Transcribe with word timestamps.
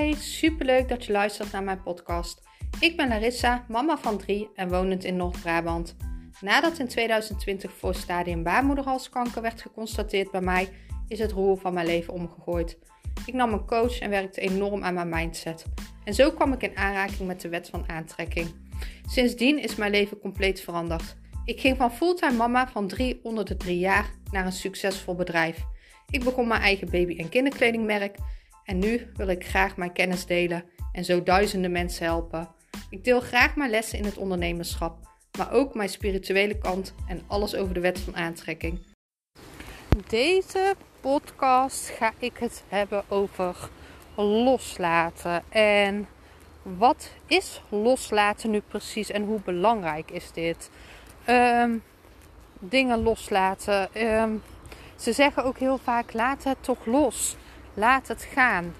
Hi, 0.00 0.14
superleuk 0.14 0.88
dat 0.88 1.04
je 1.04 1.12
luistert 1.12 1.52
naar 1.52 1.62
mijn 1.62 1.82
podcast. 1.82 2.42
Ik 2.78 2.96
ben 2.96 3.08
Larissa, 3.08 3.64
mama 3.68 3.98
van 3.98 4.18
drie 4.18 4.48
en 4.54 4.68
wonend 4.68 5.04
in 5.04 5.16
Noord-Brabant. 5.16 5.96
Nadat 6.40 6.78
in 6.78 6.88
2020 6.88 7.72
voor 7.72 7.94
stadium 7.94 8.42
baarmoederhalskanker 8.42 9.42
werd 9.42 9.60
geconstateerd 9.60 10.30
bij 10.30 10.40
mij, 10.40 10.68
is 11.08 11.18
het 11.18 11.32
roer 11.32 11.58
van 11.58 11.74
mijn 11.74 11.86
leven 11.86 12.12
omgegooid. 12.12 12.78
Ik 13.26 13.34
nam 13.34 13.52
een 13.52 13.66
coach 13.66 13.98
en 13.98 14.10
werkte 14.10 14.40
enorm 14.40 14.84
aan 14.84 14.94
mijn 14.94 15.08
mindset. 15.08 15.64
En 16.04 16.14
zo 16.14 16.30
kwam 16.30 16.52
ik 16.52 16.62
in 16.62 16.76
aanraking 16.76 17.28
met 17.28 17.40
de 17.40 17.48
wet 17.48 17.68
van 17.68 17.88
aantrekking. 17.88 18.48
Sindsdien 19.06 19.62
is 19.62 19.76
mijn 19.76 19.90
leven 19.90 20.18
compleet 20.18 20.60
veranderd. 20.60 21.16
Ik 21.44 21.60
ging 21.60 21.76
van 21.76 21.92
fulltime 21.92 22.36
mama 22.36 22.68
van 22.68 22.88
drie 22.88 23.20
onder 23.22 23.44
de 23.44 23.56
drie 23.56 23.78
jaar 23.78 24.10
naar 24.30 24.46
een 24.46 24.52
succesvol 24.52 25.14
bedrijf. 25.14 25.64
Ik 26.10 26.24
begon 26.24 26.48
mijn 26.48 26.62
eigen 26.62 26.90
baby- 26.90 27.18
en 27.18 27.28
kinderkledingmerk 27.28 28.18
en 28.70 28.78
nu 28.78 29.10
wil 29.16 29.28
ik 29.28 29.46
graag 29.46 29.76
mijn 29.76 29.92
kennis 29.92 30.26
delen 30.26 30.64
en 30.92 31.04
zo 31.04 31.22
duizenden 31.22 31.72
mensen 31.72 32.04
helpen. 32.04 32.48
Ik 32.90 33.04
deel 33.04 33.20
graag 33.20 33.56
mijn 33.56 33.70
lessen 33.70 33.98
in 33.98 34.04
het 34.04 34.16
ondernemerschap, 34.16 34.98
maar 35.38 35.52
ook 35.52 35.74
mijn 35.74 35.88
spirituele 35.88 36.58
kant 36.58 36.94
en 37.08 37.22
alles 37.26 37.54
over 37.54 37.74
de 37.74 37.80
wet 37.80 38.00
van 38.00 38.16
aantrekking. 38.16 38.80
Deze 40.08 40.74
podcast 41.00 41.88
ga 41.88 42.12
ik 42.18 42.36
het 42.38 42.62
hebben 42.68 43.02
over 43.08 43.56
loslaten. 44.14 45.42
En 45.48 46.08
wat 46.62 47.10
is 47.26 47.62
loslaten 47.68 48.50
nu 48.50 48.60
precies 48.60 49.10
en 49.10 49.24
hoe 49.24 49.40
belangrijk 49.44 50.10
is 50.10 50.32
dit? 50.32 50.70
Ehm, 51.24 51.76
dingen 52.58 53.02
loslaten. 53.02 53.94
Ehm, 53.94 54.32
ze 54.96 55.12
zeggen 55.12 55.44
ook 55.44 55.58
heel 55.58 55.78
vaak: 55.78 56.12
laat 56.12 56.44
het 56.44 56.62
toch 56.62 56.86
los. 56.86 57.36
Laat 57.74 58.08
het 58.08 58.22
gaan. 58.32 58.74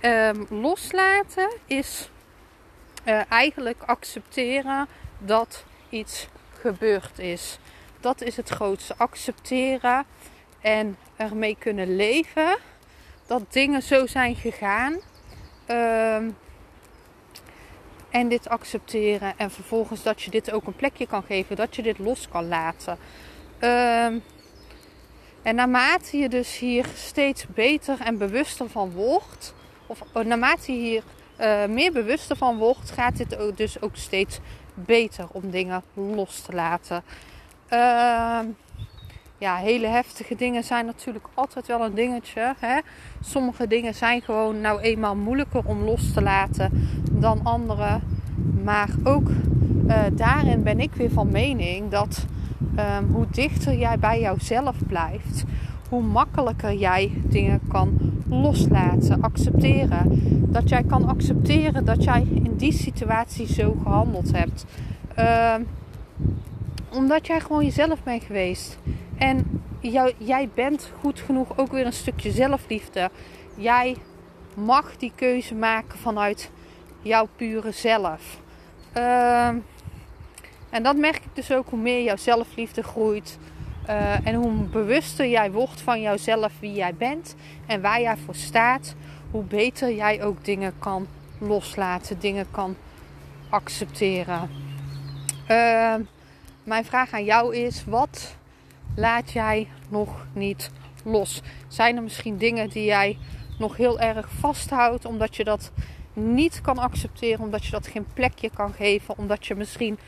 Ehm, 0.00 0.44
loslaten 0.48 1.52
is 1.66 2.10
uh, 3.04 3.20
eigenlijk 3.28 3.82
accepteren 3.86 4.88
dat 5.18 5.64
iets 5.88 6.28
gebeurd 6.60 7.18
is. 7.18 7.58
Dat 8.00 8.20
is 8.20 8.36
het 8.36 8.48
grootste. 8.48 8.94
Accepteren 8.96 10.04
en 10.60 10.96
ermee 11.16 11.56
kunnen 11.58 11.96
leven 11.96 12.58
dat 13.26 13.52
dingen 13.52 13.82
zo 13.82 14.06
zijn 14.06 14.34
gegaan. 14.34 14.92
Um, 15.68 16.36
en 18.10 18.28
dit 18.28 18.48
accepteren 18.48 19.34
en 19.36 19.50
vervolgens 19.50 20.02
dat 20.02 20.22
je 20.22 20.30
dit 20.30 20.52
ook 20.52 20.66
een 20.66 20.76
plekje 20.76 21.06
kan 21.06 21.22
geven, 21.22 21.56
dat 21.56 21.76
je 21.76 21.82
dit 21.82 21.98
los 21.98 22.28
kan 22.28 22.48
laten. 22.48 22.98
Um, 23.60 24.22
en 25.42 25.54
naarmate 25.54 26.16
je 26.16 26.28
dus 26.28 26.58
hier 26.58 26.86
steeds 26.94 27.46
beter 27.54 28.00
en 28.00 28.18
bewuster 28.18 28.68
van 28.68 28.90
wordt, 28.90 29.54
of 29.86 30.02
oh, 30.12 30.24
naarmate 30.24 30.72
je 30.72 30.78
hier 30.78 31.02
uh, 31.40 31.74
meer 31.74 31.92
bewuster 31.92 32.36
van 32.36 32.56
wordt, 32.56 32.90
gaat 32.90 33.16
dit 33.16 33.38
ook 33.38 33.56
dus 33.56 33.82
ook 33.82 33.96
steeds 33.96 34.38
beter 34.74 35.26
om 35.32 35.50
dingen 35.50 35.82
los 35.94 36.40
te 36.40 36.52
laten. 36.52 37.02
Uh, 37.72 38.38
ja, 39.38 39.56
hele 39.56 39.86
heftige 39.86 40.34
dingen 40.34 40.64
zijn 40.64 40.86
natuurlijk 40.86 41.26
altijd 41.34 41.66
wel 41.66 41.84
een 41.84 41.94
dingetje. 41.94 42.54
Hè? 42.58 42.78
Sommige 43.20 43.66
dingen 43.66 43.94
zijn 43.94 44.22
gewoon 44.22 44.60
nou 44.60 44.80
eenmaal 44.80 45.16
moeilijker 45.16 45.62
om 45.64 45.82
los 45.82 46.12
te 46.12 46.22
laten 46.22 46.88
dan 47.10 47.40
andere. 47.44 48.00
Maar 48.64 48.88
ook 49.04 49.28
uh, 49.86 50.02
daarin 50.12 50.62
ben 50.62 50.80
ik 50.80 50.94
weer 50.94 51.10
van 51.10 51.30
mening 51.30 51.90
dat 51.90 52.26
um, 52.78 53.12
hoe 53.12 53.26
dichter 53.30 53.78
jij 53.78 53.98
bij 53.98 54.20
jouzelf 54.20 54.76
blijft, 54.86 55.44
hoe 55.88 56.02
makkelijker 56.02 56.74
jij 56.74 57.12
dingen 57.24 57.60
kan 57.68 57.98
loslaten, 58.28 59.22
accepteren. 59.22 60.06
Dat 60.52 60.68
jij 60.68 60.82
kan 60.82 61.08
accepteren 61.08 61.84
dat 61.84 62.04
jij 62.04 62.26
in 62.34 62.56
die 62.56 62.72
situatie 62.72 63.52
zo 63.52 63.76
gehandeld 63.82 64.32
hebt. 64.32 64.64
Uh, 65.18 65.54
omdat 66.92 67.26
jij 67.26 67.40
gewoon 67.40 67.64
jezelf 67.64 68.02
bent 68.02 68.22
geweest. 68.22 68.78
En 69.18 69.60
jij 70.18 70.48
bent 70.54 70.90
goed 71.00 71.20
genoeg 71.20 71.58
ook 71.58 71.72
weer 71.72 71.86
een 71.86 71.92
stukje 71.92 72.30
zelfliefde. 72.30 73.10
Jij 73.56 73.96
mag 74.54 74.96
die 74.96 75.12
keuze 75.14 75.54
maken 75.54 75.98
vanuit 75.98 76.50
jouw 77.02 77.28
pure 77.36 77.72
zelf. 77.72 78.40
Uh, 78.96 79.48
en 80.72 80.82
dat 80.82 80.96
merk 80.96 81.16
ik 81.16 81.34
dus 81.34 81.52
ook 81.52 81.68
hoe 81.68 81.78
meer 81.78 82.02
jouw 82.02 82.16
zelfliefde 82.16 82.82
groeit. 82.82 83.38
Uh, 83.88 84.26
en 84.26 84.34
hoe 84.34 84.52
bewuster 84.52 85.28
jij 85.28 85.50
wordt 85.50 85.80
van 85.80 86.00
jouzelf, 86.00 86.52
wie 86.60 86.72
jij 86.72 86.94
bent 86.94 87.34
en 87.66 87.80
waar 87.80 88.00
jij 88.00 88.16
voor 88.16 88.34
staat, 88.34 88.94
hoe 89.30 89.42
beter 89.42 89.94
jij 89.94 90.22
ook 90.22 90.44
dingen 90.44 90.72
kan 90.78 91.06
loslaten, 91.38 92.20
dingen 92.20 92.46
kan 92.50 92.76
accepteren. 93.48 94.50
Uh, 95.50 95.94
mijn 96.64 96.84
vraag 96.84 97.12
aan 97.12 97.24
jou 97.24 97.56
is: 97.56 97.84
wat 97.84 98.36
laat 98.94 99.32
jij 99.32 99.68
nog 99.88 100.26
niet 100.32 100.70
los? 101.04 101.42
Zijn 101.68 101.96
er 101.96 102.02
misschien 102.02 102.36
dingen 102.36 102.68
die 102.68 102.84
jij 102.84 103.18
nog 103.58 103.76
heel 103.76 104.00
erg 104.00 104.28
vasthoudt, 104.30 105.04
omdat 105.04 105.36
je 105.36 105.44
dat 105.44 105.72
niet 106.12 106.60
kan 106.60 106.78
accepteren, 106.78 107.44
omdat 107.44 107.64
je 107.64 107.70
dat 107.70 107.86
geen 107.86 108.06
plekje 108.14 108.50
kan 108.50 108.72
geven, 108.72 109.18
omdat 109.18 109.46
je 109.46 109.54
misschien 109.54 109.98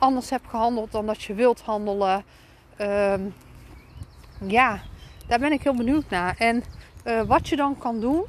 anders 0.00 0.30
hebt 0.30 0.48
gehandeld 0.48 0.92
dan 0.92 1.06
dat 1.06 1.22
je 1.22 1.34
wilt 1.34 1.60
handelen. 1.60 2.24
Ehm, 2.76 3.22
ja, 4.46 4.80
daar 5.26 5.38
ben 5.38 5.52
ik 5.52 5.62
heel 5.62 5.74
benieuwd 5.74 6.10
naar. 6.10 6.34
En 6.38 6.64
uh, 7.04 7.22
wat 7.22 7.48
je 7.48 7.56
dan 7.56 7.78
kan 7.78 8.00
doen 8.00 8.24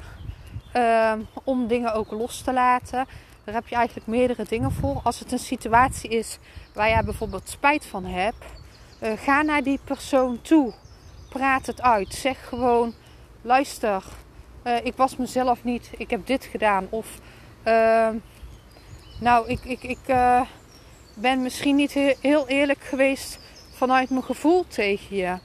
uh, 0.76 1.12
om 1.44 1.66
dingen 1.66 1.94
ook 1.94 2.10
los 2.10 2.40
te 2.40 2.52
laten. 2.52 3.06
Daar 3.44 3.54
heb 3.54 3.68
je 3.68 3.74
eigenlijk 3.74 4.06
meerdere 4.06 4.44
dingen 4.48 4.72
voor. 4.72 5.00
Als 5.04 5.18
het 5.18 5.32
een 5.32 5.38
situatie 5.38 6.10
is 6.10 6.38
waar 6.74 6.88
jij 6.88 7.04
bijvoorbeeld 7.04 7.48
spijt 7.48 7.86
van 7.86 8.04
hebt, 8.04 8.44
uh, 9.02 9.12
ga 9.16 9.42
naar 9.42 9.62
die 9.62 9.80
persoon 9.84 10.40
toe. 10.42 10.72
Praat 11.28 11.66
het 11.66 11.82
uit. 11.82 12.14
Zeg 12.14 12.48
gewoon: 12.48 12.94
luister, 13.42 14.04
eh, 14.62 14.84
ik 14.84 14.96
was 14.96 15.16
mezelf 15.16 15.64
niet, 15.64 15.90
ik 15.96 16.10
heb 16.10 16.26
dit 16.26 16.44
gedaan. 16.44 16.86
Of 16.90 17.18
ehm, 17.62 18.16
nou, 19.20 19.48
ik, 19.48 19.64
ik, 19.64 19.82
ik 19.82 19.98
ben 21.14 21.42
misschien 21.42 21.76
niet 21.76 21.92
heel 22.20 22.48
eerlijk 22.48 22.82
geweest 22.82 23.38
vanuit 23.70 24.10
mijn 24.10 24.24
gevoel 24.24 24.66
tegen 24.68 25.16
je. 25.16 25.38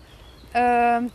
Uh, 0.55 1.09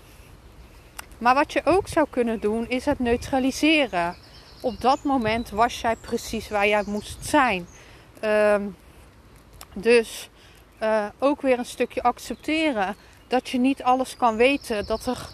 maar 1.19 1.35
wat 1.35 1.53
je 1.53 1.61
ook 1.65 1.89
zou 1.89 2.07
kunnen 2.11 2.41
doen, 2.41 2.69
is 2.69 2.85
het 2.85 2.99
neutraliseren. 2.99 4.17
Op 4.63 4.81
dat 4.81 5.03
moment 5.03 5.51
was 5.51 5.81
jij 5.81 5.97
precies 5.97 6.49
waar 6.49 6.69
jij 6.69 6.83
moest 6.87 7.27
zijn. 7.27 7.67
Uh, 8.25 8.57
dus 9.75 10.31
uh, 10.83 11.07
ook 11.19 11.43
weer 11.43 11.59
een 11.59 11.65
stukje 11.65 12.03
accepteren 12.03 12.97
dat 13.29 13.49
je 13.49 13.59
niet 13.59 13.83
alles 13.83 14.17
kan 14.17 14.37
weten. 14.37 14.87
Dat 14.87 15.07
er 15.07 15.29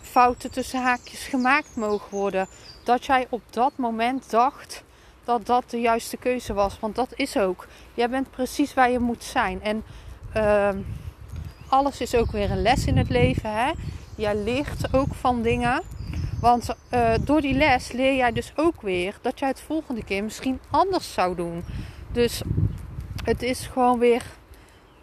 fouten 0.00 0.50
tussen 0.50 0.82
haakjes 0.82 1.26
gemaakt 1.26 1.76
mogen 1.76 2.10
worden. 2.10 2.48
Dat 2.84 3.04
jij 3.04 3.26
op 3.30 3.42
dat 3.50 3.72
moment 3.76 4.30
dacht 4.30 4.82
dat 5.28 5.46
dat 5.46 5.70
de 5.70 5.80
juiste 5.80 6.16
keuze 6.16 6.54
was. 6.54 6.78
Want 6.80 6.94
dat 6.94 7.12
is 7.14 7.36
ook. 7.36 7.66
Jij 7.94 8.08
bent 8.10 8.30
precies 8.30 8.74
waar 8.74 8.90
je 8.90 8.98
moet 8.98 9.24
zijn. 9.24 9.62
En 9.62 9.84
uh, 10.36 10.68
alles 11.68 12.00
is 12.00 12.14
ook 12.14 12.30
weer 12.30 12.50
een 12.50 12.62
les 12.62 12.86
in 12.86 12.96
het 12.96 13.08
leven. 13.08 13.52
Hè? 13.52 13.72
Jij 14.16 14.36
leert 14.36 14.94
ook 14.94 15.14
van 15.14 15.42
dingen. 15.42 15.82
Want 16.40 16.68
uh, 16.94 17.10
door 17.20 17.40
die 17.40 17.54
les 17.54 17.92
leer 17.92 18.14
jij 18.14 18.32
dus 18.32 18.52
ook 18.56 18.82
weer 18.82 19.18
dat 19.20 19.38
jij 19.38 19.48
het 19.48 19.60
volgende 19.60 20.04
keer 20.04 20.24
misschien 20.24 20.60
anders 20.70 21.12
zou 21.12 21.36
doen. 21.36 21.64
Dus 22.12 22.42
het 23.24 23.42
is 23.42 23.66
gewoon 23.66 23.98
weer. 23.98 24.22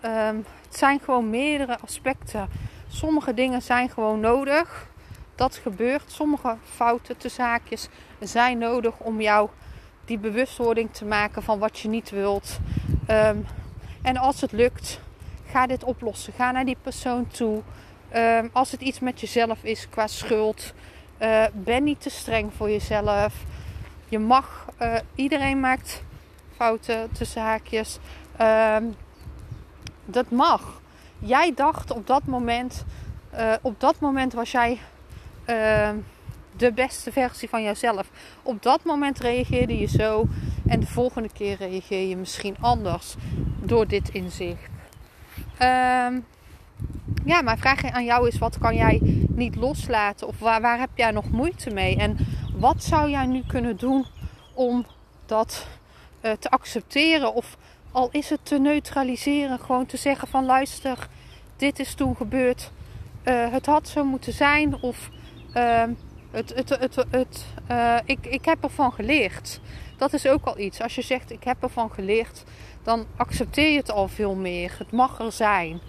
Um, 0.06 0.46
het 0.66 0.78
zijn 0.78 1.00
gewoon 1.00 1.30
meerdere 1.30 1.80
aspecten. 1.80 2.50
Sommige 2.88 3.34
dingen 3.34 3.62
zijn 3.62 3.90
gewoon 3.90 4.20
nodig. 4.20 4.88
Dat 5.36 5.56
gebeurt. 5.56 6.12
Sommige 6.12 6.58
fouten 6.76 7.18
te 7.18 7.30
zaakjes 7.30 7.88
zijn 8.20 8.58
nodig 8.58 8.94
om 8.98 9.22
jou 9.22 9.50
die 10.06 10.18
bewustwording 10.18 10.94
te 10.94 11.06
maken 11.06 11.44
van 11.44 11.60
wat 11.60 11.80
je 11.80 11.88
niet 11.88 12.10
wilt. 12.10 12.60
Um, 13.10 13.46
en 14.02 14.18
als 14.18 14.42
het 14.42 14.52
lukt, 14.52 15.00
ga 15.50 15.68
dit 15.68 15.84
oplossen. 15.84 16.34
Ga 16.34 16.52
naar 16.52 16.66
die 16.66 16.78
persoon 16.82 17.28
toe. 17.28 17.62
Um, 18.16 18.50
als 18.54 18.72
het 18.72 18.82
iets 18.82 19.00
met 19.00 19.20
jezelf 19.20 19.64
is 19.64 19.90
qua 19.90 20.08
schuld, 20.08 20.74
uh, 21.22 21.46
ben 21.54 21.84
niet 21.84 22.02
te 22.02 22.10
streng 22.10 22.54
voor 22.54 22.70
jezelf. 22.70 23.34
Je 24.10 24.20
mag, 24.20 24.66
uh, 24.82 24.96
iedereen 25.16 25.60
maakt 25.60 26.04
fouten 26.56 27.12
tussen 27.12 27.42
haakjes. 27.42 28.00
Um, 28.42 28.96
dat 30.06 30.30
mag. 30.30 30.82
Jij 31.20 31.54
dacht 31.56 31.92
op 31.92 32.08
dat 32.08 32.26
moment, 32.26 32.86
uh, 33.34 33.54
op 33.62 33.80
dat 33.80 34.00
moment 34.00 34.34
was 34.34 34.52
jij 34.52 34.80
de 36.58 36.72
beste 36.72 37.12
versie 37.12 37.50
van 37.50 37.64
jezelf. 37.64 38.10
Op 38.44 38.64
dat 38.64 38.84
moment 38.84 39.20
reageerde 39.20 39.78
je 39.78 39.88
zo 39.88 40.28
en 40.68 40.80
de 40.80 40.88
volgende 40.88 41.30
keer 41.34 41.58
reageer 41.58 42.08
je 42.08 42.18
misschien 42.18 42.56
anders 42.60 43.16
door 43.62 43.88
dit 43.88 44.10
inzicht. 44.10 44.70
Um, 45.60 46.26
ja, 47.26 47.42
mijn 47.42 47.58
vraag 47.58 47.84
aan 47.84 48.06
jou 48.06 48.28
is: 48.28 48.38
wat 48.38 48.58
kan 48.58 48.76
jij 48.76 49.00
niet 49.28 49.56
loslaten? 49.56 50.28
Of 50.28 50.40
waar, 50.40 50.62
waar 50.62 50.80
heb 50.80 50.90
jij 50.96 51.12
nog 51.12 51.30
moeite 51.30 51.70
mee? 51.70 51.98
En 51.98 52.18
wat 52.54 52.84
zou 52.84 53.10
jij 53.10 53.26
nu 53.26 53.44
kunnen 53.48 53.78
doen 53.78 54.06
om 54.54 54.86
dat 55.26 55.68
uh, 56.22 56.32
te 56.32 56.50
accepteren? 56.50 57.34
Of 57.34 57.58
al 57.92 58.10
is 58.12 58.30
het 58.30 58.40
te 58.44 58.60
neutraliseren, 58.60 59.60
gewoon 59.60 59.86
te 59.86 59.98
zeggen 59.98 60.28
van 60.28 60.46
luister, 60.46 61.08
dit 61.58 61.80
is 61.80 61.94
toen 61.94 62.16
gebeurd. 62.16 62.72
Uh, 63.24 63.52
het 63.52 63.66
had 63.66 63.88
zo 63.88 64.04
moeten 64.04 64.34
zijn. 64.34 64.82
Of 64.82 65.10
uh, 65.56 65.84
het, 66.32 66.54
het, 66.56 66.70
het, 66.70 66.96
het, 67.10 67.46
uh, 67.72 67.98
ik, 68.06 68.26
ik 68.26 68.46
heb 68.46 68.64
ervan 68.64 68.94
geleerd. 68.94 69.60
Dat 69.98 70.14
is 70.14 70.28
ook 70.28 70.46
al 70.46 70.60
iets. 70.60 70.82
Als 70.82 70.96
je 70.96 71.02
zegt 71.02 71.32
ik 71.32 71.44
heb 71.44 71.64
ervan 71.64 71.92
geleerd, 71.92 72.44
dan 72.84 73.06
accepteer 73.16 73.72
je 73.72 73.78
het 73.78 73.92
al 73.92 74.08
veel 74.08 74.36
meer. 74.36 74.76
Het 74.78 74.92
mag 74.92 75.20
er 75.20 75.32
zijn. 75.32 75.80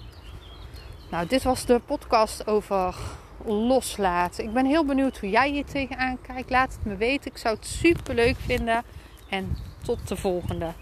Nou, 1.10 1.26
dit 1.26 1.42
was 1.42 1.66
de 1.66 1.80
podcast 1.86 2.46
over 2.46 2.94
loslaten. 3.44 4.44
Ik 4.44 4.52
ben 4.52 4.66
heel 4.66 4.84
benieuwd 4.84 5.18
hoe 5.18 5.30
jij 5.30 5.50
hier 5.50 5.64
tegenaan 5.64 6.20
kijkt. 6.20 6.50
Laat 6.50 6.72
het 6.72 6.84
me 6.84 6.96
weten. 6.96 7.30
Ik 7.30 7.38
zou 7.38 7.54
het 7.54 7.66
super 7.66 8.14
leuk 8.14 8.36
vinden. 8.38 8.82
En 9.28 9.56
tot 9.82 10.08
de 10.08 10.16
volgende. 10.16 10.72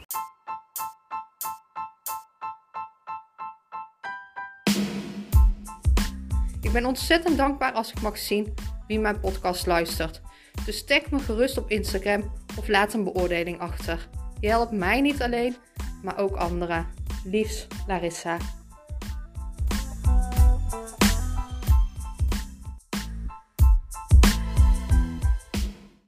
Ik 6.61 6.73
ben 6.73 6.87
ontzettend 6.87 7.37
dankbaar 7.37 7.73
als 7.73 7.91
ik 7.91 8.01
mag 8.01 8.19
zien 8.19 8.55
wie 8.87 8.99
mijn 8.99 9.21
podcast 9.21 9.67
luistert. 9.67 10.21
Dus 10.65 10.85
tag 10.85 11.11
me 11.11 11.19
gerust 11.19 11.59
op 11.59 11.71
Instagram 11.71 12.33
of 12.59 12.69
laat 12.69 12.95
een 12.95 13.05
beoordeling 13.05 13.61
achter. 13.61 14.09
Je 14.41 14.49
helpt 14.49 14.73
mij 14.73 15.01
niet 15.01 15.23
alleen, 15.23 15.57
maar 16.03 16.19
ook 16.19 16.37
anderen. 16.37 16.87
Liefs, 17.25 17.67
Larissa. 17.87 18.39